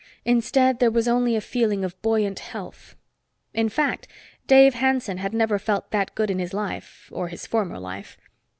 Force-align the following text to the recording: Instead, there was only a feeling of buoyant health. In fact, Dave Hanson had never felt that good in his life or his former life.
Instead, 0.25 0.79
there 0.79 0.89
was 0.89 1.07
only 1.07 1.35
a 1.35 1.39
feeling 1.41 1.83
of 1.85 2.01
buoyant 2.01 2.39
health. 2.39 2.95
In 3.53 3.69
fact, 3.69 4.07
Dave 4.47 4.73
Hanson 4.73 5.17
had 5.17 5.31
never 5.31 5.59
felt 5.59 5.91
that 5.91 6.15
good 6.15 6.31
in 6.31 6.39
his 6.39 6.55
life 6.55 7.07
or 7.13 7.27
his 7.27 7.45
former 7.45 7.77
life. 7.77 8.17